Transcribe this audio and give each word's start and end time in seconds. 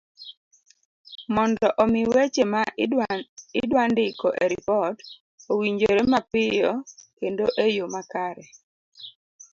mondo 1.35 1.67
omi 1.83 2.01
weche 2.13 2.43
ma 2.53 2.61
idwa 3.63 3.83
ndiko 3.91 4.27
e 4.43 4.45
ripot 4.51 4.97
owinjore 5.51 6.01
mapiyo 6.13 6.71
kendo 7.17 7.45
e 7.65 7.67
yo 7.77 7.85
makare 7.93 8.45